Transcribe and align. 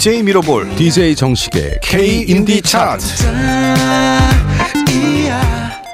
DJ 0.00 0.22
미러볼 0.22 0.76
DJ 0.76 1.14
정식의 1.14 1.80
K 1.82 2.22
인디 2.22 2.62
차트 2.62 3.04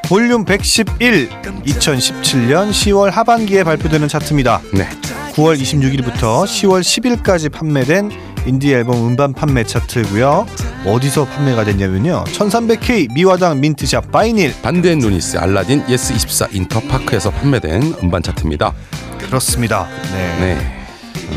볼륨 0.09 0.45
111 0.45 1.29
2017년 1.67 2.71
10월 2.71 3.11
하반기에 3.11 3.65
발표되는 3.65 4.07
차트입니다. 4.07 4.61
네. 4.73 4.89
9월 5.33 5.61
26일부터 5.61 6.45
10월 6.45 6.83
10일까지 6.83 7.51
판매된 7.51 8.13
인디 8.47 8.73
앨범 8.73 9.09
음반 9.09 9.33
판매 9.33 9.65
차트고요. 9.65 10.47
어디서 10.87 11.25
판매가 11.25 11.65
됐냐면요. 11.65 12.27
1300K 12.29 13.13
미화당 13.13 13.61
민트샵 13.61 14.13
바이닐 14.13 14.55
반디앤루니스 14.63 15.39
알라딘 15.39 15.83
예스 15.89 16.13
24 16.13 16.51
인터파크에서 16.53 17.33
판매된 17.33 17.97
음반 18.05 18.23
차트입니다. 18.23 18.73
그렇습니다. 19.19 19.89
네. 20.13 20.55
네. 20.55 20.86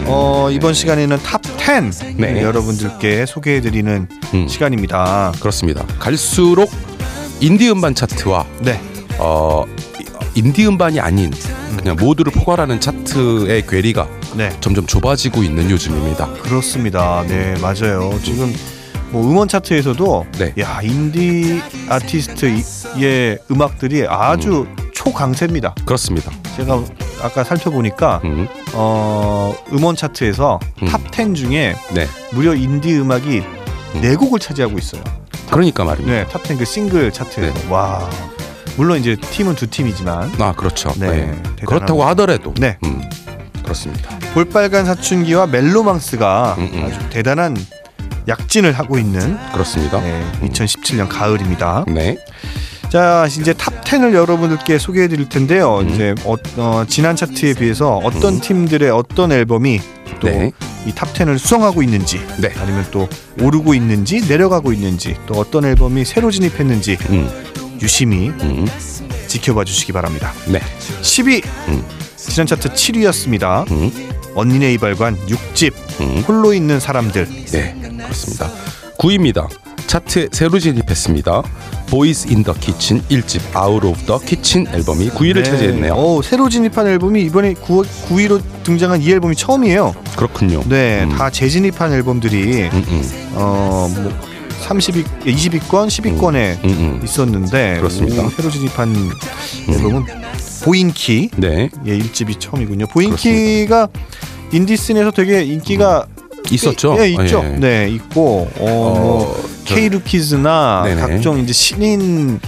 어, 0.05 0.49
이번 0.51 0.73
시간에는 0.73 1.17
탑10 1.17 2.15
네. 2.17 2.41
여러분들께 2.41 3.25
소개해 3.25 3.61
드리는 3.61 4.07
음. 4.33 4.47
시간입니다. 4.47 5.33
그렇습니다. 5.39 5.85
갈수록 5.99 6.69
인디 7.39 7.69
음반 7.69 7.95
차트와 7.95 8.45
네. 8.61 8.79
어 9.17 9.65
인디 10.35 10.65
음반이 10.67 10.99
아닌 10.99 11.31
그냥 11.77 11.95
모두를 11.99 12.31
포괄하는 12.31 12.79
차트의 12.79 13.65
괴리가 13.67 14.07
네. 14.35 14.49
점점 14.61 14.85
좁아지고 14.85 15.43
있는 15.43 15.69
요즘입니다. 15.69 16.27
그렇습니다. 16.43 17.23
네, 17.27 17.55
맞아요. 17.61 18.17
지금 18.23 18.53
뭐 19.11 19.23
음원 19.25 19.47
차트에서도 19.47 20.27
네. 20.37 20.53
야, 20.59 20.81
인디 20.83 21.61
아티스트의 21.89 23.39
음악들이 23.49 24.05
아주 24.07 24.67
초강세입니다. 24.93 25.75
그렇습니다. 25.85 26.31
제가 26.57 26.83
아까 27.21 27.43
살펴보니까 27.43 28.21
음, 28.23 28.47
어, 28.73 29.53
음원 29.73 29.95
차트에서 29.95 30.59
음. 30.81 30.87
탑10 30.87 31.35
중에 31.35 31.75
네. 31.93 32.07
무려 32.31 32.53
인디 32.55 32.97
음악이 32.97 33.39
음. 33.39 34.01
네 34.01 34.15
곡을 34.15 34.39
차지하고 34.39 34.77
있어요. 34.77 35.03
그러니까 35.49 35.83
말입니다. 35.83 36.15
네, 36.15 36.25
탑10 36.25 36.57
그 36.59 36.65
싱글 36.65 37.11
차트에서. 37.11 37.73
와. 37.73 38.09
물론 38.77 38.97
이제 38.99 39.17
팀은 39.17 39.55
두 39.55 39.67
팀이지만 39.67 40.31
아 40.39 40.53
그렇죠. 40.53 40.93
네, 40.97 41.09
네. 41.25 41.41
그렇다고 41.65 42.05
하더라도 42.05 42.53
네. 42.53 42.77
음, 42.85 43.01
그렇습니다. 43.61 44.17
볼빨간 44.33 44.85
사춘기와 44.85 45.47
멜로망스가 45.47 46.55
음, 46.57 46.69
음. 46.73 46.85
아주 46.85 47.09
대단한 47.09 47.57
약진을 48.27 48.71
하고 48.73 48.97
있는 48.97 49.37
그렇습니다. 49.51 49.99
네, 49.99 50.23
2017년 50.43 51.09
가을입니다. 51.09 51.83
네. 51.87 52.17
자, 52.89 53.27
이제 53.27 53.53
탑 53.53 53.83
10을 53.83 54.13
여러분들께 54.13 54.79
소개해 54.79 55.07
드릴 55.07 55.29
텐데요. 55.29 55.79
음. 55.79 55.89
이제 55.89 56.15
어, 56.25 56.35
어, 56.57 56.85
지난 56.87 57.15
차트에 57.15 57.53
비해서 57.53 57.97
어떤 58.03 58.35
음. 58.35 58.41
팀들의 58.41 58.89
어떤 58.89 59.31
앨범이 59.31 59.79
또 60.19 60.27
네. 60.27 60.51
이 60.87 60.94
탑 60.94 61.13
10을 61.13 61.37
수성하고 61.37 61.83
있는지 61.83 62.19
네. 62.41 62.51
아니면 62.57 62.85
또 62.89 63.07
오르고 63.41 63.75
있는지 63.75 64.27
내려가고 64.27 64.73
있는지 64.73 65.15
또 65.27 65.35
어떤 65.35 65.65
앨범이 65.65 66.03
새로 66.03 66.31
진입했는지 66.31 66.97
음, 67.09 67.29
유심히 67.79 68.29
음, 68.29 68.65
지켜봐 69.27 69.65
주시기 69.65 69.91
바랍니다. 69.91 70.33
네. 70.47 70.59
10위 71.01 71.45
음. 71.67 71.85
지난 72.15 72.47
차트 72.47 72.69
7위였습니다. 72.69 73.69
음, 73.71 73.91
언니네 74.33 74.73
이발관 74.73 75.15
6집 75.27 75.73
음. 76.01 76.23
홀로 76.27 76.53
있는 76.53 76.79
사람들 76.79 77.27
네, 77.51 77.75
그렇습니다. 77.99 78.49
9위입니다. 78.97 79.47
차트에 79.87 80.29
새로 80.31 80.59
진입했습니다. 80.59 81.43
보이스 81.89 82.27
인 82.31 82.43
더 82.43 82.53
키친 82.53 83.01
1집 83.09 83.55
Out 83.55 83.83
of 83.83 84.05
the 84.05 84.19
Kitchen 84.19 84.67
앨범이 84.67 85.09
9위를 85.09 85.43
차지했네요. 85.43 85.93
어, 85.93 86.21
새로 86.21 86.47
진입한 86.49 86.87
앨범이 86.87 87.21
이번에 87.23 87.53
9, 87.55 87.81
9위로 88.09 88.41
등장한 88.63 89.01
이 89.01 89.11
앨범이 89.11 89.35
처음이에요. 89.35 89.95
그렇군요. 90.15 90.61
네, 90.67 91.03
음. 91.03 91.09
다 91.09 91.29
재진입한 91.29 91.91
앨범들이 91.93 92.69
음, 92.71 92.83
음, 92.87 93.31
어 93.35 93.89
뭐 93.93 94.11
30위, 94.67 95.03
20위권, 95.25 95.87
10위권에 95.87 96.63
음, 96.65 96.69
음. 96.69 97.01
있었는데 97.03 97.77
그렇습니다. 97.77 98.23
오, 98.25 98.29
새로 98.29 98.51
진입한 98.51 98.93
앨범은 99.69 100.03
보인키 100.65 101.29
네, 101.37 101.69
예, 101.87 101.97
1집이 101.97 102.39
처음이군요. 102.39 102.87
보인키가 102.87 103.87
인디scene에서 104.51 105.11
되게 105.11 105.43
인기가 105.43 106.05
있었죠. 106.51 106.95
예, 106.99 107.09
있죠. 107.09 107.41
예. 107.43 107.49
네, 107.57 107.89
있고 107.89 108.49
어, 108.57 108.65
뭐 108.65 109.23
어, 109.23 109.35
저- 109.65 109.75
K루키즈나 109.75 110.83
네네. 110.85 111.01
각종 111.01 111.39
이제 111.39 111.53
신인 111.53 112.39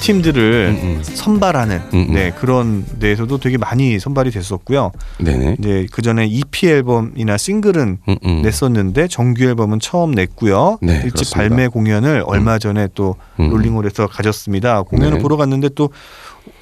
팀들을 0.00 0.76
음, 0.82 0.86
음. 0.98 1.00
선발하는 1.02 1.76
음, 1.94 2.06
음. 2.10 2.14
네 2.14 2.30
그런 2.38 2.84
데에서도 3.00 3.38
되게 3.38 3.56
많이 3.56 3.98
선발이 3.98 4.30
됐었고요. 4.32 4.92
네네. 5.18 5.56
이제 5.58 5.86
그 5.92 6.02
전에 6.02 6.26
EP 6.26 6.68
앨범이나 6.68 7.36
싱글은 7.38 7.98
음, 8.08 8.16
음. 8.24 8.42
냈었는데 8.42 9.08
정규 9.08 9.44
앨범은 9.44 9.80
처음 9.80 10.10
냈고요. 10.10 10.78
네, 10.82 10.94
일집 10.96 11.12
그렇습니다. 11.12 11.36
발매 11.48 11.68
공연을 11.68 12.24
얼마 12.26 12.58
전에 12.58 12.88
또 12.94 13.16
음. 13.40 13.50
롤링홀에서 13.50 14.08
가졌습니다. 14.08 14.82
공연을 14.82 15.18
네. 15.18 15.22
보러 15.22 15.36
갔는데 15.36 15.70
또 15.74 15.90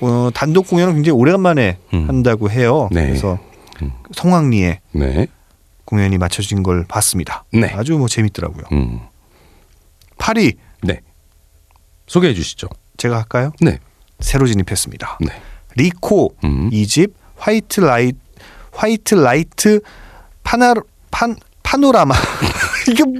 어, 0.00 0.28
단독 0.32 0.68
공연을 0.68 0.94
굉장히 0.94 1.18
오래간만에 1.18 1.78
음. 1.94 2.04
한다고 2.08 2.48
해요. 2.50 2.88
네. 2.92 3.06
그래서 3.08 3.38
음. 3.82 3.90
성황리에 4.14 4.80
네, 4.92 5.26
공연이 5.84 6.18
마쳐진 6.18 6.62
걸 6.62 6.84
봤습니다. 6.86 7.44
네. 7.52 7.72
아주 7.74 7.96
뭐 7.98 8.08
재밌더라고요. 8.08 8.64
음, 8.72 9.00
8위 10.18 10.56
네. 10.82 11.00
소개해 12.06 12.34
주시죠. 12.34 12.68
제가 12.96 13.16
할까요? 13.18 13.52
네, 13.60 13.78
새로 14.20 14.46
진입했습니다. 14.46 15.18
네. 15.20 15.32
리코 15.76 16.34
음. 16.44 16.68
2집 16.72 17.14
White 17.36 17.80
Light 17.80 18.18
White 18.72 19.14
Light 19.14 19.80
파나 20.44 20.74
판 21.10 21.36
Panorama 21.62 22.14
이게 22.90 23.02
뭐 23.04 23.14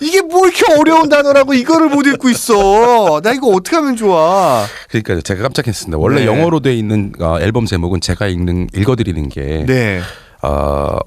이게 0.00 0.20
뭐 0.20 0.46
이렇게 0.46 0.64
어려운 0.78 1.08
단어라고 1.08 1.54
이거를 1.54 1.88
못 1.88 2.06
읽고 2.06 2.28
있어. 2.28 3.20
나 3.22 3.32
이거 3.32 3.48
어떻게 3.48 3.76
하면 3.76 3.96
좋아? 3.96 4.66
그러니까 4.88 5.20
제가 5.22 5.42
깜빡했습니다. 5.42 5.96
원래 5.98 6.20
네. 6.20 6.26
영어로 6.26 6.60
돼 6.60 6.74
있는 6.74 7.12
어, 7.20 7.38
앨범 7.40 7.64
제목은 7.66 8.00
제가 8.00 8.26
읽는 8.26 8.68
읽어드리는 8.74 9.28
게 9.28 9.64
네. 9.66 10.00
어, 10.42 10.98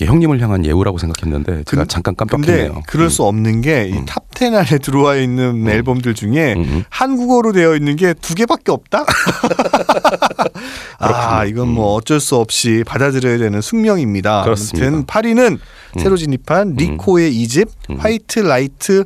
이게 0.00 0.06
형님을 0.06 0.40
향한 0.40 0.64
예우라고 0.64 0.96
생각했는데 0.96 1.64
제가 1.64 1.82
근- 1.82 1.88
잠깐 1.88 2.16
깜빡했네요. 2.16 2.82
그럴 2.86 3.10
수 3.10 3.22
없는 3.24 3.60
게 3.60 3.81
이 3.81 3.92
음. 3.92 4.04
top 4.06 4.24
10 4.34 4.54
안에 4.54 4.78
들어와 4.78 5.16
있는 5.16 5.68
앨범들 5.68 6.14
중에 6.14 6.54
음, 6.54 6.60
음. 6.62 6.84
한국어로 6.88 7.52
되어 7.52 7.76
있는 7.76 7.96
게 7.96 8.14
두 8.14 8.34
개밖에 8.34 8.72
없다. 8.72 9.04
아. 10.98 11.44
이건 11.44 11.68
뭐 11.68 11.92
어쩔 11.94 12.20
수 12.20 12.36
없이 12.36 12.82
받아들여야 12.86 13.36
되는 13.36 13.60
숙명입니다. 13.60 14.44
그렇습니다. 14.44 14.86
아무튼 14.88 15.04
8위는 15.04 15.58
새로 15.98 16.16
진입한 16.16 16.74
리코의 16.76 17.34
2집 17.36 17.68
음. 17.90 17.96
White 17.98 18.38
Light 18.40 19.04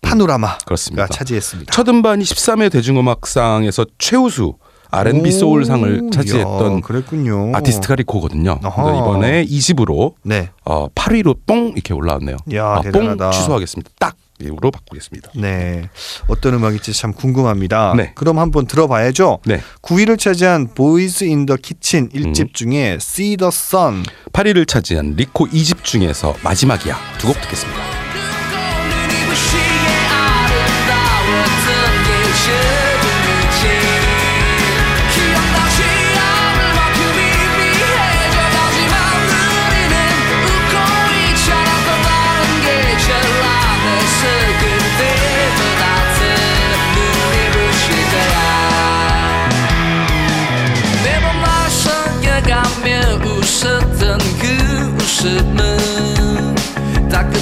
Panorama가 0.00 0.56
그렇습니다. 0.64 1.06
차지했습니다. 1.08 1.70
첫 1.72 1.86
음반이 1.90 2.24
13회 2.24 2.72
대중음악상에서 2.72 3.84
최우수 3.98 4.54
R&B 4.90 5.30
소울 5.32 5.64
상을 5.64 6.00
오, 6.04 6.10
차지했던 6.10 6.72
이야, 6.74 6.80
그랬군요. 6.80 7.52
아티스트가 7.54 7.94
리코거든요. 7.96 8.58
그래서 8.60 8.98
이번에 8.98 9.44
2집으로 9.46 10.14
네. 10.22 10.50
어, 10.64 10.88
8위로 10.88 11.38
뽕 11.46 11.72
이렇게 11.74 11.94
올라왔네요. 11.94 12.36
야, 12.54 12.64
아. 12.64 12.80
뽕 12.92 13.16
취소하겠습니다. 13.32 13.90
딱 13.98 14.16
으로 14.42 14.70
바꾸겠습니다. 14.70 15.32
네. 15.36 15.90
어떤 16.26 16.54
음악일지 16.54 16.94
참 16.94 17.12
궁금합니다. 17.12 17.92
네. 17.94 18.12
그럼 18.14 18.38
한번 18.38 18.66
들어봐야죠. 18.66 19.40
네. 19.44 19.60
9위를 19.82 20.18
차지한 20.18 20.68
Boys 20.74 21.24
in 21.24 21.44
the 21.44 21.56
Kitchen 21.56 22.08
1집 22.08 22.40
음. 22.40 22.48
중에 22.54 22.92
See 22.94 23.36
the 23.36 23.48
Sun 23.48 24.02
8위를 24.32 24.66
차지한 24.66 25.14
리코 25.16 25.46
2집 25.48 25.84
중에서 25.84 26.34
마지막이야 26.42 26.96
두 27.18 27.26
곡 27.28 27.38
듣겠습니다. 27.42 27.99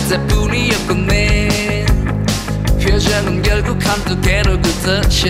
내 0.08 1.84
표정은 2.82 3.42
결국 3.42 3.76
한두 3.86 4.18
개로 4.22 4.58
굳어져 4.62 5.28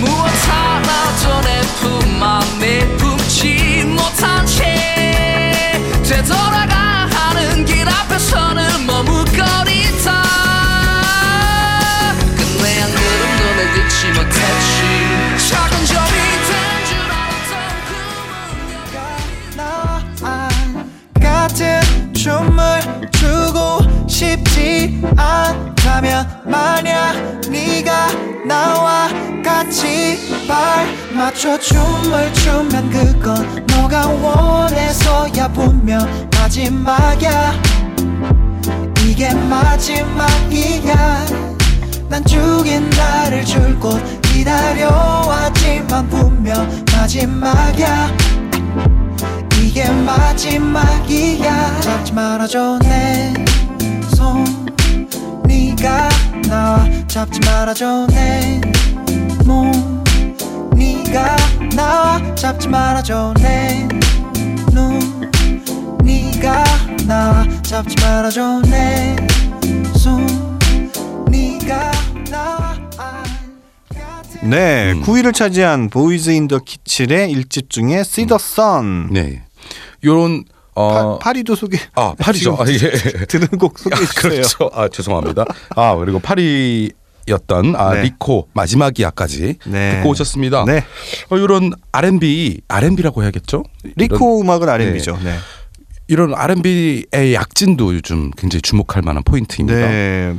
무엇 0.00 0.28
하나도 0.48 1.40
내품 1.42 2.18
맘에 2.18 2.84
품지 2.96 3.84
못한 3.84 4.44
채 4.46 5.80
되돌아가 6.02 7.06
하는 7.08 7.64
길 7.64 7.88
앞에서는 7.88 8.84
머뭇거리다 8.84 10.53
같이 30.44 30.46
발 30.46 30.86
맞춰 31.14 31.58
춤을 31.58 32.32
추면 32.34 32.90
그건 32.90 33.66
너가 33.66 34.06
원해서야 34.06 35.48
분명 35.48 36.06
마지막이야. 36.36 37.52
이게 39.04 39.32
마지막이야. 39.34 41.26
난 42.08 42.24
죽인 42.24 42.88
나를 42.90 43.44
줄 43.44 43.78
곳 43.80 44.00
기다려왔지만 44.22 46.08
분명 46.08 46.84
마지막이야. 46.92 48.10
이게 49.60 49.88
마지막이야. 49.88 51.80
잡지 51.80 52.12
말아줘 52.12 52.78
내손. 52.82 54.64
네가 55.46 56.08
나와 56.48 56.86
잡지 57.08 57.40
말아줘 57.40 58.06
내몸 58.08 59.93
네가 61.14 61.36
나와 61.76 62.34
잡지 62.34 62.66
말아줘 62.66 63.34
내눈 63.38 65.30
네가 66.02 66.64
나와 67.06 67.46
잡지 67.62 67.94
말아줘 68.04 68.62
내손 68.62 70.26
네가 71.30 71.92
나와 72.28 72.74
네, 74.42 74.90
음. 74.92 75.02
9위를 75.04 75.32
차지한 75.32 75.88
보이즈 75.90 76.30
인 76.30 76.48
더 76.48 76.58
키친의 76.58 77.32
1집 77.32 77.70
중에 77.70 78.00
See 78.00 78.26
the 78.26 78.34
Sun. 78.40 79.10
네. 79.12 79.42
요런 80.04 80.44
어 80.74 81.20
8위도 81.20 81.54
소개. 81.54 81.78
아, 81.94 82.14
8위죠. 82.18 82.56
아, 82.58 82.64
예. 82.68 82.76
들은 83.26 83.46
곡 83.56 83.78
소개해 83.78 84.02
아, 84.02 84.04
주세요. 84.04 84.32
그렇죠. 84.32 84.70
아, 84.74 84.88
죄송합니다. 84.88 85.44
아, 85.76 85.94
그리고 85.94 86.18
8위였던 86.18 87.76
아, 87.76 87.94
네. 87.94 88.02
리코 88.02 88.48
마지막 88.52 88.98
이야까지 88.98 89.58
네. 89.66 89.96
듣고 89.96 90.10
오셨습니다. 90.10 90.64
네. 90.64 90.84
어, 91.30 91.36
이런 91.38 91.72
R&B, 91.92 92.60
R&B라고 92.68 93.22
해야겠죠? 93.22 93.64
리코 93.96 94.40
음악은 94.42 94.68
R&B죠. 94.68 95.18
네. 95.22 95.34
이런, 96.08 96.30
이런 96.30 96.38
R&B의 96.38 97.34
약진도 97.34 97.94
요즘 97.94 98.30
굉장히 98.32 98.62
주목할 98.62 99.02
만한 99.02 99.22
포인트입니다. 99.22 99.78
네. 99.78 100.34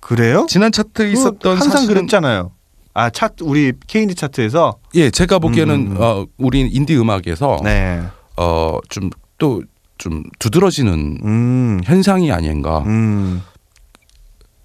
그래요? 0.00 0.46
지난 0.48 0.72
차트에 0.72 1.12
있었던 1.12 1.38
그거 1.38 1.54
항상 1.54 1.86
그랬잖아요. 1.86 2.52
아, 2.94 3.10
차트 3.10 3.44
우리 3.44 3.72
K 3.86 3.92
인디 3.92 4.14
차트에서 4.14 4.78
예, 4.94 5.10
제가 5.10 5.38
보기에는 5.38 5.74
음, 5.74 5.90
음. 5.92 5.96
어, 6.00 6.26
우리 6.38 6.60
인디 6.60 6.96
음악에서 6.96 7.58
네. 7.62 8.02
어, 8.36 8.78
좀 8.88 9.10
또 9.38 9.62
좀 9.98 10.22
두드러지는 10.38 11.18
음. 11.24 11.80
현상이 11.84 12.32
아닌가. 12.32 12.84
음. 12.86 13.42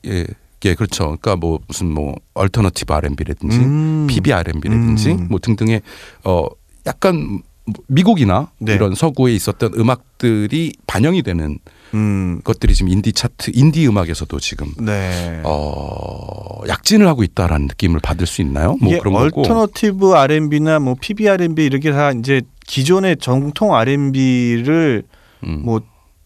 예, 0.06 0.26
예, 0.66 0.76
그렇죠. 0.76 1.04
그러니까 1.04 1.36
뭐 1.36 1.60
무슨 1.68 1.88
뭐 1.92 2.16
alternative 2.34 2.94
R&B라든지 2.94 3.58
음. 3.58 4.08
PB 4.08 4.32
R&B라든지 4.32 5.12
음. 5.12 5.28
뭐 5.30 5.40
등등의 5.40 5.82
어 6.24 6.48
약간 6.86 7.42
미국이나 7.88 8.52
네. 8.60 8.74
이런 8.74 8.94
서구에 8.94 9.34
있었던 9.34 9.74
음악들이 9.76 10.74
반영이 10.86 11.24
되는 11.24 11.60
음. 11.94 12.42
것들이 12.44 12.74
지금 12.74 12.92
인디 12.92 13.14
차트, 13.14 13.52
인디 13.54 13.88
음악에서도 13.88 14.38
지금 14.40 14.68
네. 14.80 15.42
어 15.44 16.62
약진을 16.68 17.08
하고 17.08 17.24
있다라는 17.24 17.68
느낌을 17.68 18.00
받을 18.00 18.26
수 18.28 18.42
있나요? 18.42 18.78
뭐 18.82 18.98
그런 19.00 19.14
거고. 19.14 19.42
alternative 19.42 20.14
R&B나 20.14 20.80
뭐 20.80 20.96
PB 21.00 21.30
R&B 21.30 21.66
이렇게 21.66 21.92
다 21.92 22.12
이제 22.12 22.42
기존의 22.66 23.18
정통 23.18 23.76
R&B를 23.76 25.04
음. 25.44 25.62
뭐 25.64 25.82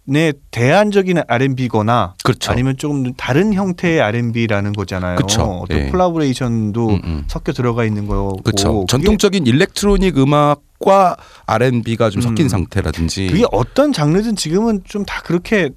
내 0.10 0.32
대안적인 0.52 1.18
R&B거나 1.28 2.16
그렇죠. 2.24 2.52
아니면 2.52 2.78
조금 2.78 3.14
다른 3.16 3.54
형태의 3.54 4.00
R&B라는 4.00 4.72
거잖아요. 4.72 5.18
그쵸. 5.18 5.42
어떤 5.64 5.78
예. 5.80 5.90
콜라보레이션도 5.90 6.88
음, 6.90 7.02
음. 7.04 7.24
섞여 7.28 7.52
들어가 7.52 7.84
있는 7.84 8.08
거고. 8.08 8.38
그렇죠. 8.42 8.86
전통적인 8.88 9.46
electronic 9.46 10.18
음악과 10.18 11.18
R&B가 11.46 12.10
좀 12.10 12.22
섞인 12.22 12.46
음. 12.46 12.50
상태라든지 12.50 13.28
그게 13.28 13.46
어떤 13.52 13.92
장르든 13.92 14.38
지금은 14.38 14.82
좀 14.86 15.04
다 15.06 15.22
그렇게 15.24 15.72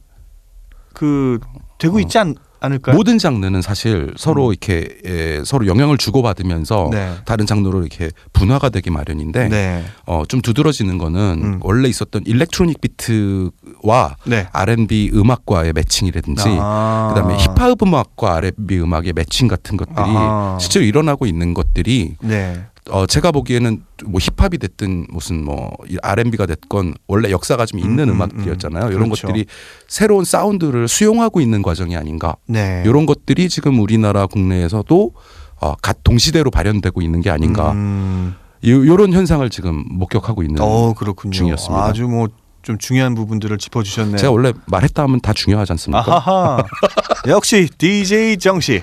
그 0.94 1.38
되고 1.78 1.98
있지 1.98 2.18
않, 2.18 2.34
않을까요? 2.60 2.94
모든 2.96 3.18
장르는 3.18 3.62
사실 3.62 4.12
서로 4.16 4.52
이렇게 4.52 4.88
예, 5.06 5.42
서로 5.44 5.66
영향을 5.66 5.96
주고받으면서 5.98 6.86
음. 6.86 6.90
네. 6.90 7.14
다른 7.24 7.46
장르로 7.46 7.80
이렇게 7.80 8.10
분화가 8.32 8.68
되기 8.68 8.90
마련인데 8.90 9.48
네. 9.48 9.84
어, 10.06 10.24
좀 10.28 10.40
두드러지는 10.40 10.98
거는 10.98 11.40
음. 11.42 11.60
원래 11.62 11.88
있었던 11.88 12.22
일렉트로닉 12.26 12.80
비트와 12.80 14.16
네. 14.26 14.46
R&B 14.52 15.10
음악과의 15.14 15.72
매칭이라든지 15.72 16.44
아. 16.60 17.12
그다음에 17.14 17.36
힙합 17.38 17.82
음악과 17.82 18.36
R&B 18.36 18.78
음악의 18.80 19.12
매칭 19.14 19.48
같은 19.48 19.76
것들이 19.76 19.96
아하. 19.98 20.58
실제로 20.60 20.84
일어나고 20.84 21.26
있는 21.26 21.54
것들이 21.54 22.16
네. 22.22 22.60
어 22.88 23.06
제가 23.06 23.30
보기에는 23.30 23.82
뭐 24.06 24.20
힙합이 24.20 24.58
됐든 24.58 25.06
무슨 25.10 25.44
뭐 25.44 25.70
R&B가 26.02 26.46
됐건 26.46 26.94
원래 27.06 27.30
역사가 27.30 27.66
좀 27.66 27.78
있는 27.78 28.08
음, 28.08 28.14
음, 28.14 28.16
음, 28.16 28.22
악들이었잖아요 28.22 28.86
음. 28.86 28.92
이런 28.92 29.04
그렇죠. 29.04 29.26
것들이 29.26 29.46
새로운 29.86 30.24
사운드를 30.24 30.88
수용하고 30.88 31.40
있는 31.40 31.62
과정이 31.62 31.96
아닌가. 31.96 32.36
네. 32.46 32.82
이런 32.86 33.06
것들이 33.06 33.48
지금 33.48 33.78
우리나라 33.80 34.26
국내에서도 34.26 35.12
어, 35.60 35.74
갓 35.82 36.02
동시대로 36.04 36.50
발현되고 36.50 37.02
있는 37.02 37.20
게 37.20 37.30
아닌가. 37.30 37.72
음. 37.72 38.34
요, 38.66 38.86
요런 38.86 39.12
현상을 39.12 39.48
지금 39.50 39.84
목격하고 39.90 40.42
있는 40.42 40.60
어 40.60 40.94
그렇군요. 40.94 41.32
중이었습니다. 41.32 41.84
아주 41.84 42.08
뭐 42.08 42.28
좀 42.62 42.76
중요한 42.78 43.14
부분들을 43.14 43.56
짚어주셨네요. 43.58 44.18
제가 44.18 44.32
원래 44.32 44.52
말했다 44.66 45.02
하면 45.04 45.20
다 45.20 45.32
중요하지 45.32 45.72
않습니까? 45.72 46.04
아하하. 46.16 46.62
역시 47.28 47.68
DJ 47.78 48.36
정씨. 48.38 48.82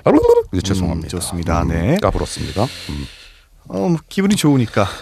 네, 0.51 0.61
죄송합니다. 0.61 1.05
음, 1.05 1.09
좋습니다. 1.09 1.63
네. 1.63 1.97
까불었습니다. 2.01 2.63
음. 2.63 3.05
어, 3.69 3.89
뭐 3.89 3.97
기분이 4.09 4.35
좋으니까. 4.35 4.87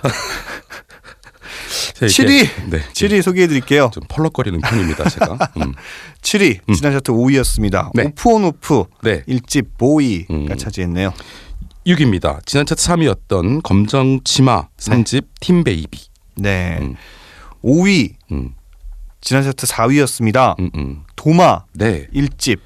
제가 1.95 2.07
이렇게- 2.07 2.09
7위. 2.09 2.69
네, 2.69 2.79
7위 2.93 3.21
소개해 3.21 3.47
드릴게요. 3.47 3.89
좀 3.93 4.03
펄럭거리는 4.09 4.59
편입니다, 4.61 5.09
제가. 5.09 5.37
음. 5.61 5.73
7위 6.21 6.59
지난 6.75 6.91
차트 6.93 7.11
5위였습니다. 7.11 7.91
네. 7.93 8.03
offonoff 8.05 8.83
네, 9.03 9.23
1집 9.27 9.77
boy가 9.77 10.33
음. 10.33 10.57
차지했네요. 10.57 11.13
6위입니다. 11.87 12.45
지난 12.45 12.65
차트 12.65 12.81
3위였던 12.83 13.61
검정 13.63 14.19
치마 14.23 14.67
3집 14.77 15.25
Team 15.39 15.63
Baby. 15.63 15.99
네. 16.37 16.79
음. 16.81 16.95
5위 17.63 18.15
음, 18.31 18.53
지난 19.21 19.43
차트 19.43 19.65
4위였습니다. 19.67 20.59
음, 20.59 20.69
음. 20.75 21.03
도마 21.15 21.63
네. 21.73 22.07
1집 22.13 22.59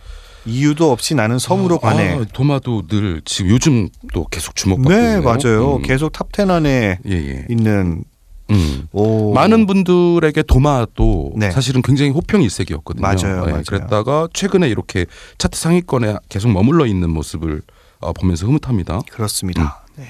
이유도 0.49 0.91
없이 0.91 1.15
나는 1.15 1.39
섬으로 1.39 1.79
가네. 1.79 2.15
아, 2.15 2.25
도마도 2.33 2.87
늘 2.87 3.21
지금 3.25 3.51
요즘 3.51 3.89
또 4.13 4.25
계속 4.25 4.55
주목받고 4.55 4.89
네 4.89 4.95
있네요. 4.95 5.21
맞아요. 5.21 5.75
음. 5.77 5.81
계속 5.81 6.11
top 6.11 6.34
10 6.34 6.49
안에 6.49 6.99
예, 7.05 7.11
예. 7.11 7.45
있는 7.49 8.03
음. 8.49 8.87
오. 8.91 9.33
많은 9.33 9.67
분들에게 9.67 10.43
도마도 10.43 11.33
네. 11.35 11.51
사실은 11.51 11.81
굉장히 11.81 12.11
호평 12.11 12.41
일색이었거든요. 12.41 13.01
맞아요, 13.01 13.43
예, 13.47 13.51
맞아요. 13.51 13.63
그랬다가 13.67 14.27
최근에 14.33 14.67
이렇게 14.67 15.05
차트 15.37 15.57
상위권에 15.57 16.15
계속 16.29 16.51
머물러 16.51 16.85
있는 16.85 17.09
모습을 17.11 17.61
어, 17.99 18.13
보면서 18.13 18.47
흐뭇합니다. 18.47 19.01
그렇습니다. 19.11 19.85
네. 19.95 20.07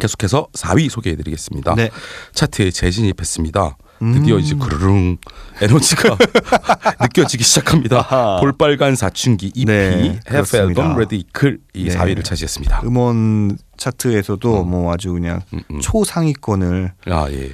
계속해서 0.00 0.46
4위 0.54 0.88
소개해드리겠습니다. 0.88 1.74
네. 1.74 1.90
차트에 2.34 2.70
재진입했습니다. 2.70 3.76
음. 4.02 4.12
드디어 4.12 4.38
이제 4.38 4.54
그르릉 4.54 5.18
에너지가 5.60 6.16
느껴지기 7.02 7.44
시작합니다. 7.44 7.98
아하. 7.98 8.40
볼빨간 8.40 8.96
사춘기 8.96 9.52
EP 9.54 9.66
네, 9.66 10.20
그렇습니다. 10.26 10.82
Album 10.82 10.92
Ready 10.92 11.24
글이 11.32 11.58
네. 11.74 11.96
4위를 11.96 12.24
차지했습니다. 12.24 12.82
음원 12.84 13.58
차트에서도 13.76 14.64
뭐 14.64 14.92
아주 14.92 15.12
그냥 15.12 15.42
음, 15.52 15.60
음. 15.70 15.80
초상위권을 15.80 16.92
아 17.06 17.26
예. 17.30 17.52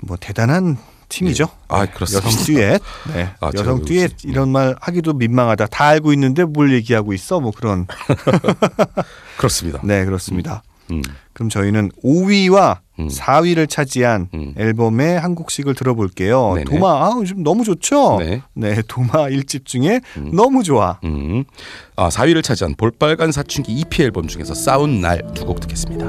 뭐 0.00 0.16
대단한 0.20 0.76
팀이죠. 1.08 1.48
아, 1.68 1.86
그렇습니다. 1.86 2.26
여성 2.28 2.44
듀엣. 2.44 2.82
네. 3.14 3.30
아, 3.40 3.50
여성 3.54 3.78
왜 3.78 3.84
듀엣 3.84 4.12
웃지? 4.12 4.28
이런 4.28 4.50
말 4.50 4.74
하기도 4.80 5.12
민망하다. 5.12 5.66
다 5.66 5.84
알고 5.86 6.12
있는데 6.12 6.44
뭘 6.44 6.72
얘기하고 6.72 7.12
있어? 7.12 7.40
뭐 7.40 7.52
그런. 7.52 7.86
그렇습니다. 9.38 9.80
네, 9.84 10.04
그렇습니다. 10.04 10.62
음. 10.66 10.75
그럼 11.32 11.48
저희는 11.48 11.90
5위와 12.02 12.78
음. 12.98 13.08
4위를 13.08 13.68
차지한 13.68 14.28
음. 14.32 14.54
앨범의 14.56 15.20
한 15.20 15.34
곡씩을 15.34 15.74
들어볼게요. 15.74 16.54
네네. 16.54 16.64
도마 16.64 16.88
아, 17.06 17.22
좀 17.26 17.42
너무 17.42 17.62
좋죠? 17.64 18.18
네. 18.20 18.42
네, 18.54 18.80
도마 18.88 19.28
1집 19.28 19.66
중에 19.66 20.00
음. 20.16 20.30
너무 20.34 20.62
좋아. 20.62 20.98
음. 21.04 21.44
아, 21.96 22.08
4위를 22.08 22.42
차지한 22.42 22.74
볼빨간 22.76 23.32
사춘기 23.32 23.72
EP 23.72 24.02
앨범 24.02 24.26
중에서 24.28 24.54
싸운 24.54 25.00
날 25.02 25.20
두 25.34 25.44
곡 25.44 25.60
듣겠습니다. 25.60 26.06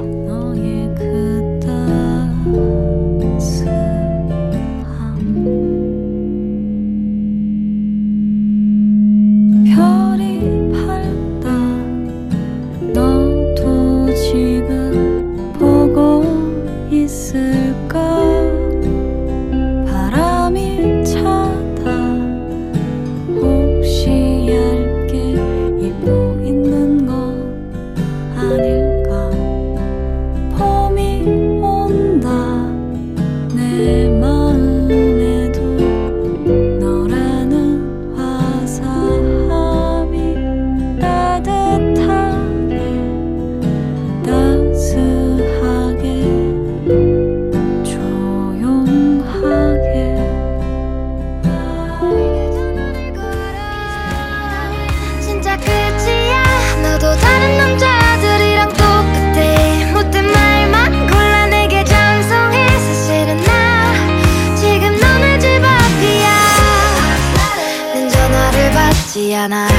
같지 69.50 69.77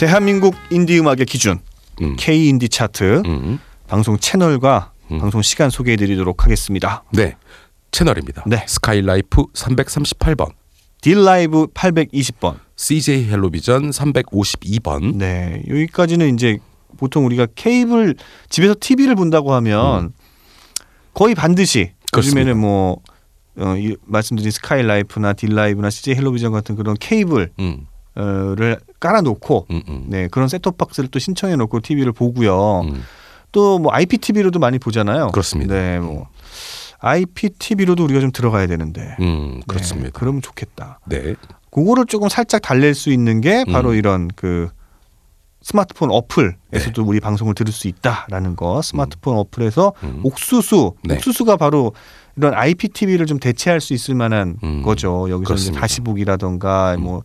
대한민국 0.00 0.54
인디 0.70 0.98
음악의 0.98 1.26
기준 1.26 1.58
음. 2.00 2.16
K 2.18 2.48
인디 2.48 2.70
차트 2.70 3.20
음. 3.26 3.58
방송 3.86 4.16
채널과 4.16 4.92
음. 5.10 5.18
방송 5.18 5.42
시간 5.42 5.68
소개해 5.68 5.98
드리도록 5.98 6.42
하겠습니다. 6.42 7.04
네. 7.12 7.36
채널입니다. 7.90 8.44
네. 8.46 8.64
스카이라이프 8.66 9.42
338번, 9.52 10.52
딜라이브 11.02 11.66
820번. 11.66 12.60
CJ 12.76 13.28
헬로비전 13.28 13.90
352번. 13.90 15.16
네 15.16 15.62
여기까지는 15.68 16.32
이제 16.34 16.56
보통 16.96 17.26
우리가 17.26 17.48
케이블 17.54 18.14
집에서 18.48 18.74
TV를 18.80 19.16
본다고 19.16 19.52
하면 19.52 20.14
거의 21.12 21.34
반드시 21.34 21.90
음. 21.92 22.06
그렇습니다. 22.10 22.40
요즘에는 22.40 22.58
뭐 22.58 23.02
어, 23.58 23.76
이, 23.76 23.96
말씀드린 24.06 24.50
스카이라이프나 24.50 25.34
딜라이브나 25.34 25.90
CJ 25.90 26.14
헬로비전 26.14 26.52
같은 26.52 26.74
그런 26.74 26.96
케이블을 26.98 27.50
음. 28.16 28.76
깔아놓고 28.98 29.66
음, 29.70 29.82
음. 29.88 30.04
네 30.08 30.28
그런 30.28 30.48
셋톱 30.48 30.76
박스를 30.78 31.10
또 31.10 31.18
신청해 31.18 31.56
놓고 31.56 31.80
TV를 31.80 32.12
보고요. 32.12 32.82
음. 32.82 33.02
또뭐 33.52 33.92
IPTV로도 33.92 34.58
많이 34.58 34.78
보잖아요. 34.78 35.28
그렇습니다. 35.28 35.74
네, 35.74 35.98
뭐 35.98 36.28
IPTV로도 37.00 38.04
우리가 38.04 38.20
좀 38.20 38.30
들어가야 38.30 38.66
되는데. 38.66 39.16
음, 39.20 39.54
네, 39.56 39.60
그렇습니다. 39.66 40.10
그러면 40.12 40.42
좋겠다. 40.42 41.00
네. 41.06 41.34
그거를 41.70 42.06
조금 42.06 42.28
살짝 42.28 42.62
달랠 42.62 42.94
수 42.94 43.10
있는 43.10 43.40
게 43.40 43.64
바로 43.64 43.90
음. 43.90 43.94
이런 43.94 44.28
그 44.36 44.68
스마트폰 45.62 46.10
어플에서도 46.10 47.02
네. 47.02 47.02
우리 47.04 47.20
방송을 47.20 47.54
들을 47.54 47.72
수 47.72 47.86
있다라는 47.88 48.56
거. 48.56 48.80
스마트폰 48.82 49.36
어플에서 49.36 49.92
음. 50.02 50.20
옥수수, 50.24 50.94
네. 51.04 51.14
옥수수가 51.14 51.56
바로 51.56 51.92
이런 52.36 52.54
IPTV를 52.54 53.26
좀 53.26 53.38
대체할 53.38 53.80
수 53.80 53.92
있을 53.92 54.14
만한 54.14 54.56
음. 54.62 54.82
거죠. 54.82 55.28
여기서 55.28 55.48
그렇습니다. 55.48 55.80
다시 55.80 56.00
보기라던가 56.00 56.94
음. 56.96 57.02
뭐 57.02 57.22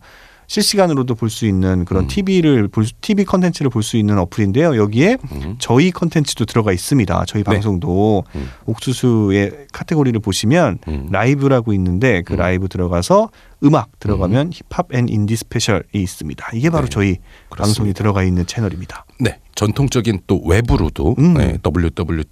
실시간으로도 0.48 1.14
볼 1.14 1.28
수 1.30 1.44
있는 1.46 1.84
그런 1.84 2.04
음. 2.04 2.08
TV를 2.08 2.68
볼 2.68 2.84
수- 2.86 2.92
TV 3.00 3.24
컨텐츠를 3.24 3.70
볼 3.70 3.82
수 3.82 3.96
있는 3.96 4.18
어플인데요. 4.18 4.76
여기에 4.76 5.18
음. 5.32 5.56
저희 5.58 5.90
컨텐츠도 5.90 6.44
들어가 6.46 6.72
있습니다. 6.72 7.24
저희 7.26 7.42
네. 7.42 7.50
방송도 7.50 8.24
음. 8.34 8.48
옥수수의 8.66 9.66
카테고리를 9.72 10.18
보시면 10.20 10.78
음. 10.88 11.08
라이브라고 11.10 11.72
있는데 11.74 12.22
그 12.22 12.34
음. 12.34 12.38
라이브 12.38 12.68
들어가서 12.68 13.30
음악 13.64 13.98
들어가면 13.98 14.50
Hip 14.52 14.94
Hop & 14.94 15.08
Indie 15.08 15.34
Special이 15.36 15.82
있습니다. 15.92 16.48
이게 16.54 16.70
바로 16.70 16.84
네. 16.84 16.90
저희 16.90 17.16
그렇습니다. 17.48 17.56
방송이 17.64 17.92
들어가 17.94 18.22
있는 18.22 18.46
채널입니다. 18.46 19.04
네. 19.18 19.38
전통적인 19.54 20.20
또 20.26 20.40
웹으로도 20.44 21.16
음. 21.18 21.34
네, 21.34 21.58
www. 21.64 22.24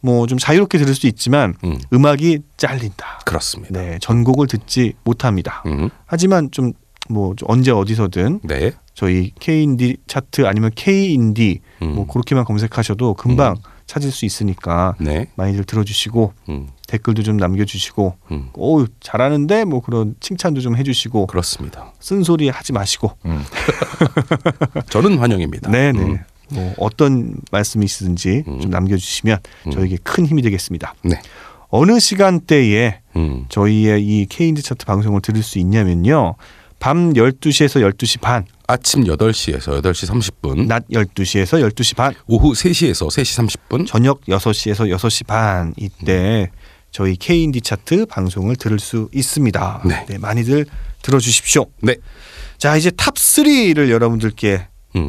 뭐 0.00 0.26
좀 0.26 0.38
자유롭게 0.38 0.78
들을 0.78 0.94
수 0.94 1.06
있지만 1.06 1.54
음. 1.64 1.78
음악이 1.92 2.38
잘린다. 2.56 3.20
그렇습니다. 3.26 3.78
네, 3.80 3.98
전곡을 4.00 4.46
듣지 4.46 4.94
못합니다. 5.04 5.62
음. 5.66 5.90
하지만 6.06 6.50
좀 6.50 6.72
뭐 7.08 7.34
언제 7.44 7.70
어디서든 7.70 8.40
네. 8.44 8.72
저희 8.94 9.32
K인디 9.38 9.98
차트 10.06 10.46
아니면 10.46 10.70
K인디 10.74 11.60
음. 11.82 11.94
뭐 11.94 12.06
그렇게만 12.06 12.44
검색하셔도 12.44 13.14
금방 13.14 13.56
찾을 13.86 14.10
수 14.10 14.24
있으니까 14.24 14.94
네. 14.98 15.26
많이들 15.34 15.64
들어주시고 15.64 16.32
음. 16.48 16.68
댓글도 16.86 17.22
좀 17.22 17.36
남겨주시고 17.36 18.16
음. 18.30 18.48
오 18.54 18.86
잘하는데 19.00 19.64
뭐 19.64 19.80
그런 19.80 20.14
칭찬도 20.20 20.60
좀 20.60 20.76
해주시고 20.76 21.26
그렇습니다. 21.26 21.92
쓴소리 22.00 22.48
하지 22.48 22.72
마시고 22.72 23.12
저는 24.90 25.18
환영입니다. 25.18 25.70
네네 25.70 26.00
음. 26.00 26.18
뭐 26.50 26.74
어떤 26.78 27.36
말씀이 27.50 27.84
있으든지 27.84 28.44
음. 28.46 28.60
좀 28.60 28.70
남겨주시면 28.70 29.38
음. 29.66 29.70
저에게 29.70 29.96
큰 30.02 30.26
힘이 30.26 30.42
되겠습니다. 30.42 30.94
네. 31.02 31.20
어느 31.68 31.98
시간대에 31.98 33.00
음. 33.16 33.46
저희의 33.48 34.02
이 34.04 34.26
K인디 34.26 34.62
차트 34.62 34.86
방송을 34.86 35.20
들을 35.20 35.42
수 35.42 35.58
있냐면요. 35.58 36.36
밤 36.78 37.14
12시에서 37.14 37.80
12시 37.94 38.20
반, 38.20 38.44
아침 38.66 39.04
8시에서 39.04 39.80
8시 39.82 40.06
30분, 40.42 40.66
낮 40.66 40.86
12시에서 40.88 41.66
12시 41.70 41.96
반, 41.96 42.12
오후 42.26 42.52
3시에서 42.52 43.08
3시 43.08 43.58
30분, 43.70 43.86
저녁 43.86 44.20
6시에서 44.26 44.94
6시 44.94 45.26
반 45.26 45.72
이때 45.78 46.50
저희 46.94 47.16
K인디 47.16 47.60
차트 47.60 48.06
방송을 48.06 48.54
들을 48.54 48.78
수 48.78 49.08
있습니다. 49.12 49.82
네. 49.84 50.16
많이들 50.16 50.64
들어주십시오. 51.02 51.66
네. 51.80 51.96
자 52.56 52.76
이제 52.76 52.92
top 52.92 53.14
3를 53.14 53.90
여러분들께 53.90 54.68
음. 54.94 55.08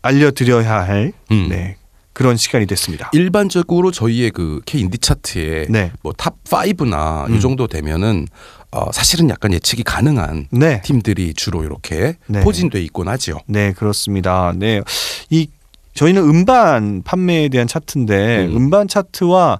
알려드려야 0.00 0.84
할 0.84 1.12
음. 1.32 1.48
네, 1.50 1.76
그런 2.12 2.36
시간이 2.36 2.66
됐습니다. 2.66 3.10
일반적으로 3.12 3.90
저희의 3.90 4.30
그 4.30 4.60
K 4.64 4.80
인디 4.80 4.96
차트에 4.98 5.66
네. 5.68 5.90
뭐 6.04 6.27
top 6.27 6.44
5나 6.44 7.28
음. 7.28 7.34
이 7.34 7.40
정도 7.40 7.66
되면은 7.66 8.28
어, 8.70 8.92
사실은 8.92 9.28
약간 9.28 9.52
예측이 9.52 9.82
가능한 9.82 10.46
네, 10.52 10.80
팀들이 10.82 11.34
주로 11.34 11.64
이렇게 11.64 12.14
네. 12.28 12.42
포진돼 12.44 12.80
있곤 12.84 13.08
하죠. 13.08 13.40
네 13.48 13.72
그렇습니다. 13.72 14.52
네, 14.54 14.82
이 15.30 15.48
저희는 15.94 16.22
음반 16.22 17.02
판매에 17.02 17.48
대한 17.48 17.66
차트인데 17.66 18.46
음. 18.46 18.56
음. 18.56 18.70
반 18.70 18.86
차트와 18.86 19.58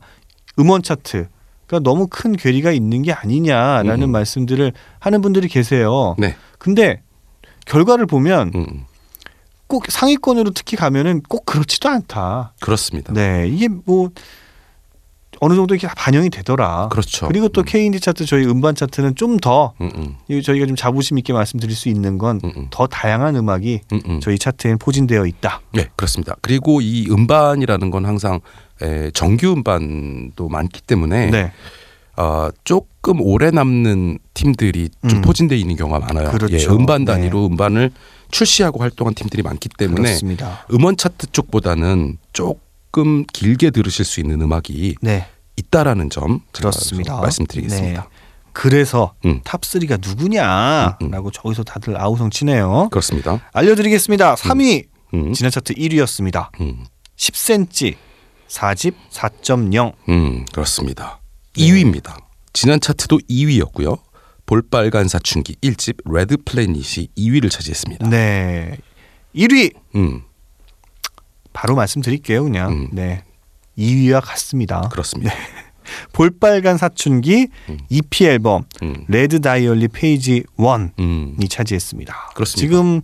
음원 0.61 0.85
차트. 0.85 1.27
가 1.69 1.79
너무 1.79 2.07
큰 2.09 2.35
괴리가 2.35 2.73
있는 2.73 3.03
게 3.03 3.13
아니냐라는 3.13 4.05
음. 4.05 4.11
말씀들을 4.11 4.73
하는 4.99 5.21
분들이 5.21 5.49
계세요. 5.49 6.17
네. 6.19 6.35
근데 6.59 7.03
결과를 7.67 8.07
보면 8.07 8.53
음, 8.55 8.87
꼭 9.67 9.85
상위권으로 9.87 10.53
특히 10.53 10.79
가면은 10.79 11.21
꼭 11.29 11.45
그렇지도 11.45 11.91
않다. 11.91 12.55
그렇습니다. 12.61 13.13
네, 13.13 13.47
이게 13.49 13.69
뭐 13.69 14.09
어느 15.41 15.55
정도 15.55 15.75
이렇게 15.75 15.87
다 15.87 15.95
반영이 15.97 16.31
되더라. 16.31 16.89
그렇죠. 16.91 17.29
그리고 17.29 17.49
또 17.49 17.61
음. 17.61 17.65
K인디 17.65 18.01
차트 18.01 18.25
저희 18.27 18.45
음반 18.45 18.75
차트는 18.75 19.15
좀더 19.15 19.75
음, 19.81 19.91
음, 19.95 20.43
저희가 20.43 20.67
좀 20.67 20.75
자부심 20.75 21.19
있게 21.19 21.33
말씀드릴 21.33 21.77
수 21.77 21.89
있는 21.89 22.19
건더 22.19 22.49
음, 22.49 22.53
음. 22.57 22.69
다양한 22.91 23.37
음악이 23.37 23.81
음, 23.93 24.01
음. 24.07 24.21
저희 24.21 24.39
차트에 24.39 24.77
포진되어 24.77 25.27
있다. 25.27 25.61
네, 25.75 25.89
그렇습니다. 25.97 26.35
그리고 26.41 26.81
이 26.81 27.09
음반이라는 27.11 27.91
건 27.91 28.07
항상 28.07 28.37
에, 28.37 28.39
정규 29.13 29.53
음반도 29.53 30.49
많기 30.49 30.81
때문에 30.83 31.31
네, 31.31 31.53
어, 32.17 32.49
조금 32.65 33.21
오래 33.21 33.51
남는 33.51 34.19
팀들이 34.35 34.89
좀 35.09 35.19
음. 35.19 35.23
포진돼 35.23 35.57
있는 35.57 35.77
경우가 35.77 36.01
많아요. 36.01 36.31
그렇죠. 36.33 36.57
예, 36.57 36.67
음반 36.67 37.05
네. 37.05 37.13
단위로 37.13 37.47
음반을 37.47 37.93
출시하고 38.33 38.81
활동한 38.81 39.15
팀들이 39.15 39.43
많기 39.43 39.69
때문에 39.69 40.03
그렇습니다. 40.03 40.67
음원 40.73 40.97
차트 40.97 41.29
쪽보다는 41.29 42.19
조금 42.33 43.25
길게 43.33 43.71
들으실 43.71 44.05
수 44.05 44.21
있는 44.21 44.41
음악이 44.41 44.97
네, 45.01 45.27
있다라는 45.57 46.11
점 46.11 46.41
그렇습니다. 46.53 47.13
좀 47.15 47.21
말씀드리겠습니다. 47.21 48.03
네. 48.03 48.09
그래서 48.53 49.15
음. 49.25 49.41
top 49.45 49.61
3가 49.61 50.01
누구냐라고 50.05 51.05
음, 51.05 51.15
음. 51.15 51.31
저기서 51.33 51.63
다들 51.63 52.01
아우성 52.01 52.31
치네요. 52.31 52.89
그렇습니다. 52.91 53.41
알려드리겠습니다. 53.53 54.35
3위 54.35 54.87
음, 55.15 55.33
지난 55.33 55.53
차트 55.53 55.75
1위였습니다. 55.75 56.49
음, 56.61 56.85
10cm 57.17 57.95
4집 58.49 58.95
4.0. 59.11 59.95
음, 60.09 60.47
그렇습니다. 60.53 61.21
네. 61.55 61.65
2위입니다. 61.65 62.17
지난 62.53 62.81
차트도 62.81 63.19
2위였고요. 63.31 63.99
볼빨간 64.47 65.09
사춘기 65.09 65.55
1집 65.57 66.11
Red 66.11 66.37
Planet이 66.43 67.09
2위를 67.17 67.51
차지했습니다. 67.51 68.09
네, 68.09 68.79
1위 69.35 69.75
음, 69.95 70.23
바로 71.53 71.75
말씀드릴게요. 71.77 72.45
그냥 72.45 72.73
음. 72.73 72.89
네, 72.93 73.23
2위와 73.77 74.23
같습니다. 74.25 74.89
그렇습니다. 74.89 75.33
볼빨간 76.13 76.79
사춘기 76.79 77.49
음. 77.69 77.79
EP 77.89 78.25
앨범 78.27 78.65
음, 78.83 79.05
Red 79.09 79.41
Diary 79.41 79.89
Page 79.89 80.43
1이 80.59 80.91
음, 80.99 81.37
차지했습니다. 81.49 82.31
그렇습니다. 82.35 82.61
지금 82.61 83.03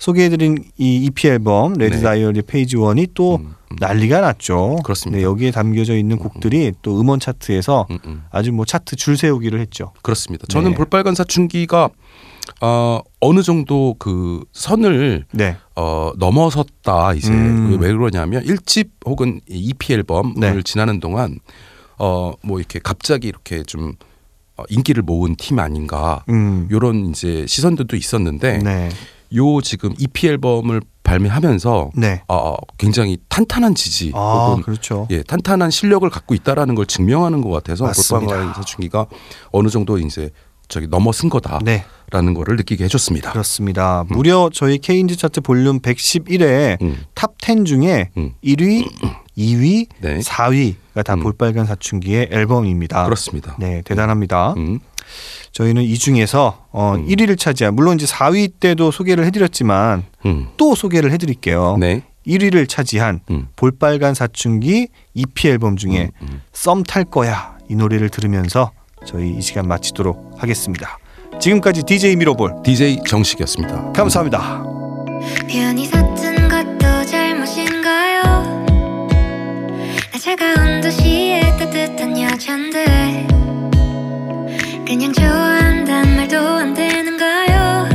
소개해드린 0.00 0.64
이 0.78 0.96
EP 1.04 1.28
앨범 1.28 1.74
Red 1.74 1.96
네. 1.96 2.02
Diary 2.02 2.42
Page 2.42 2.74
1이 2.76 3.10
또 3.14 3.36
음. 3.36 3.54
난리가 3.78 4.20
났죠. 4.20 4.78
그렇습니다. 4.82 5.18
네, 5.18 5.22
여기에 5.24 5.52
담겨져 5.52 5.96
있는 5.96 6.18
곡들이 6.18 6.72
또 6.82 7.00
음원 7.00 7.20
차트에서 7.20 7.86
음, 7.90 7.98
음. 8.06 8.24
아주 8.30 8.50
뭐 8.50 8.64
차트 8.64 8.96
줄 8.96 9.16
세우기를 9.16 9.60
했죠. 9.60 9.92
그렇습니다. 10.02 10.46
저는 10.48 10.70
네. 10.70 10.76
볼빨간 10.76 11.14
사춘기가 11.14 11.90
어, 12.62 13.00
어느 13.20 13.42
정도 13.42 13.94
그 13.98 14.42
선을 14.52 15.26
네. 15.32 15.56
어, 15.76 16.10
넘어섰다 16.18 17.14
이제 17.14 17.30
음. 17.30 17.78
왜 17.80 17.92
그러냐면 17.92 18.42
1집 18.44 18.88
혹은 19.06 19.40
EP 19.46 19.92
앨범을 19.92 20.34
네. 20.36 20.62
지나는 20.64 20.98
동안 20.98 21.38
어 21.98 22.32
뭐 22.42 22.58
이렇게 22.58 22.80
갑자기 22.82 23.28
이렇게 23.28 23.62
좀 23.62 23.92
어, 24.56 24.64
인기를 24.68 25.02
모은 25.02 25.36
팀 25.36 25.58
아닌가 25.58 26.24
음. 26.28 26.66
요런 26.70 27.10
이제 27.10 27.46
시선들도 27.46 27.94
있었는데 27.96 28.58
네. 28.58 28.88
요 29.36 29.60
지금 29.60 29.94
EP 29.98 30.26
앨범을 30.28 30.80
발매하면서 31.02 31.90
네. 31.96 32.22
어, 32.28 32.54
굉장히 32.78 33.18
탄탄한 33.28 33.74
지지 33.74 34.12
아, 34.14 34.46
혹은 34.48 34.62
그렇죠. 34.62 35.06
예, 35.10 35.22
탄탄한 35.22 35.70
실력을 35.70 36.08
갖고 36.08 36.34
있다라는 36.34 36.74
걸 36.74 36.86
증명하는 36.86 37.40
것 37.40 37.50
같아서. 37.50 37.90
볼빨간 38.20 38.54
사춘기가 38.54 39.06
어느 39.50 39.68
정도 39.68 39.98
이제 39.98 40.30
저기 40.68 40.86
넘어선 40.86 41.28
거다라는 41.28 41.64
네. 41.64 41.84
거를 42.34 42.56
느끼게 42.56 42.84
해줬습니다. 42.84 43.32
그렇습니다. 43.32 44.04
무려 44.08 44.48
저희 44.52 44.78
K인디 44.78 45.16
차트 45.16 45.40
볼륨 45.42 45.80
111회 45.80 46.80
음. 46.80 47.04
top10 47.14 47.66
중에 47.66 48.10
음. 48.16 48.34
1위, 48.44 48.88
2위, 49.36 49.88
네. 50.00 50.20
4위가 50.20 51.04
다 51.04 51.14
음. 51.14 51.20
볼빨간 51.20 51.66
사춘기의 51.66 52.28
앨범입니다. 52.30 53.04
그렇습니다. 53.04 53.56
네, 53.58 53.82
대단합니다. 53.84 54.54
음, 55.50 55.52
저희는 55.52 55.82
이 55.82 55.94
중에서 55.98 56.66
어, 56.70 56.94
음. 56.96 57.06
1위를 57.06 57.38
차지한 57.38 57.74
물론 57.74 57.96
이제 57.96 58.06
4위 58.06 58.52
때도 58.60 58.90
소개를 58.90 59.24
해드렸지만 59.26 60.04
음. 60.26 60.48
또 60.56 60.74
소개를 60.74 61.12
해드릴게요. 61.12 61.76
네. 61.78 62.02
1위를 62.26 62.68
차지한 62.68 63.20
음. 63.30 63.48
볼빨간 63.56 64.14
사춘기 64.14 64.88
EP 65.14 65.48
앨범 65.48 65.76
중에 65.76 66.10
음, 66.22 66.28
음. 66.28 66.42
썸탈 66.52 67.04
거야 67.04 67.56
이 67.68 67.74
노래를 67.74 68.08
들으면서 68.10 68.72
저희 69.06 69.30
이 69.30 69.40
시간 69.40 69.66
마치도록 69.66 70.34
하겠습니다. 70.36 70.98
지금까지 71.40 71.82
DJ 71.84 72.16
미로볼 72.16 72.62
DJ 72.62 73.00
정식이었습니다. 73.06 73.92
감사합니다. 73.92 74.62
편히 75.48 75.86
섰던 75.86 76.48
것도 76.48 77.04
잘못인가요? 77.06 78.22
나 80.12 80.18
차가운 80.18 80.80
도시의 80.82 81.40
따뜻한 81.58 82.20
여잔데 82.20 83.29
그냥 84.90 85.12
좋아한단 85.12 86.16
말도 86.16 86.36
안 86.36 86.74
되는가요? 86.74 87.88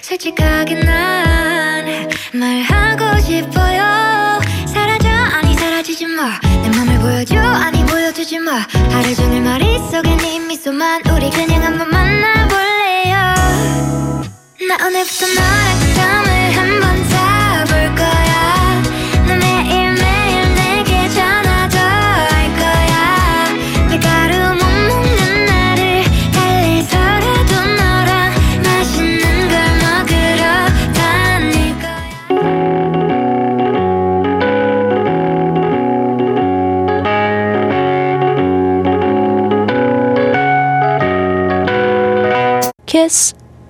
솔직하게 0.00 0.76
난 0.76 2.08
말하고 2.32 3.18
싶어요. 3.18 4.38
사라져 4.72 5.08
아니 5.08 5.52
사라지지 5.56 6.06
마내 6.06 6.68
맘을 6.76 7.00
보여줘 7.00 7.36
아니 7.36 7.84
보여주지 7.84 8.38
마. 8.38 8.64
하루 8.92 9.12
종일 9.16 9.42
머릿속에 9.42 10.14
네 10.18 10.38
미소만 10.38 11.02
우리 11.12 11.28
그냥 11.30 11.64
한번 11.64 11.90
만나볼래요. 11.90 13.16
나 14.68 14.86
오늘부터 14.86 15.26
너랑 15.34 15.79